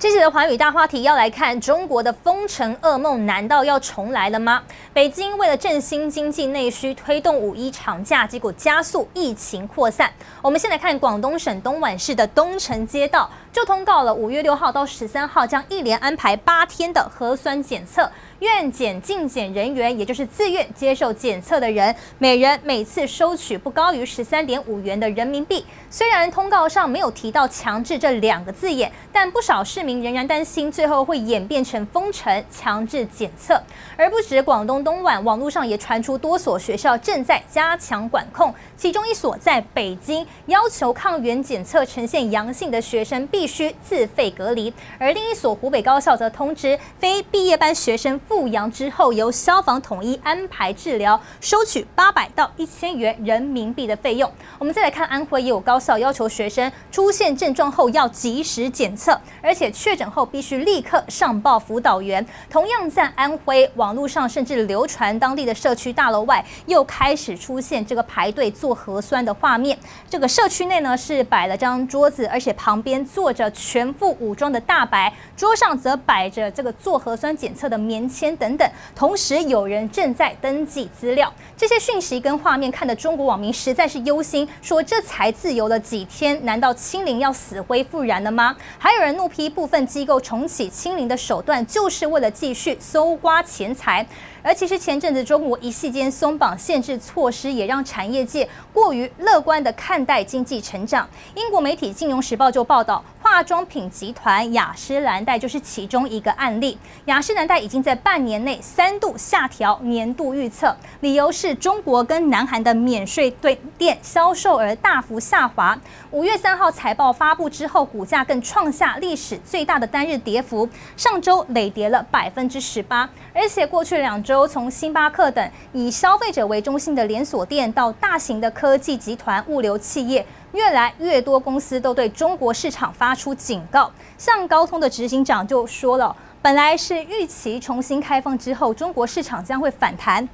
[0.00, 4.62] 这期的寰宇大话题要来看中国的封城噩梦，难道要重来了吗？
[4.94, 10.10] 北京为了振兴经济内需，推动五一长假，结果加速疫情扩散。
[10.40, 18.10] 我们先来看广东省东莞市的东城街道，就通告了五月六号到十三号，将一连安排八天的核酸检测。
[18.38, 25.62] 愿检进检人员，也就是自愿接受检测的人，每人每次收取不高于十三点五元的人民币。
[25.90, 33.60] 虽然通告上没有提到强制这两个字眼，但不少市民仍然担心最后会演变成封城、强制检测。
[33.96, 48.20] 而不止广东东莞，网络上也传出多所学校正在加强管控，其中一所在北京，要求抗原检测呈现阳性的学生必须自费隔离；而另一所湖北高校则通知非毕业班学生。
[48.28, 54.30] 复阳之后，由消防统一安排治疗，收取八百到一千元人民币的费用。
[54.58, 62.24] 我们再来看安徽，也有高校要求学生出现症状后要及时检测，而且确诊后必须立刻上报辅导员。
[62.50, 69.78] 同样在安徽，网络上甚至流传当地的社区大楼外又开始出现这个排队做核酸的画面。
[70.06, 81.32] 这个社区内呢是摆了张桌子，而且旁边坐着全副武装的大白，桌上则摆着这个做核酸检测的棉签等等，同时有人正在登记资料。
[81.56, 88.54] 这些讯息跟画面看得中国网民实在是忧心，说这才自由了几天，难道清零要死灰复燃了吗？
[88.78, 94.04] 还有人怒批部分机构重启清零的手段，就是为了继续搜刮钱财。
[94.42, 101.08] 而其实前阵子中国一系间松绑限制措施，也让产业界过于乐观地看待经济成长。
[101.34, 103.04] 英国媒体《金融时报》就报道。
[103.30, 106.76] 化妆品集团雅诗兰黛就是其中一个案例。
[107.04, 113.32] 雅诗兰黛已经在半年内三度下调年度预测，理由是中国跟南韩的免税
[113.78, 115.78] 店销售额大幅下滑。
[116.10, 123.08] 五月三号财报发布之后，股价更创下历史最大的单日跌幅，上周累跌了百分之十八。
[123.32, 130.26] 而且过去两周，从星巴克等以消费者为中心的连锁店，到大型的科技集团、物流企业。
[130.52, 140.28] 越来越多公司都对中国市场发出警告，像高通的执行长就说了，本来是预期重新开放之后，中国市场将会反弹，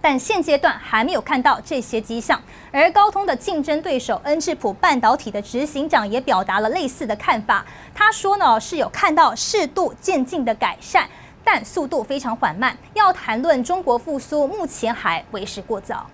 [0.00, 2.40] 但现阶段还没有看到这些迹象。
[2.70, 7.64] 而高通的竞争对手恩智浦半导体的执行长也表达了类似的看法，
[7.94, 11.08] 他说呢，是有看到适度渐进的改善，
[11.42, 16.06] 但速度非常缓慢，要谈论中国复苏，目前还为时过早。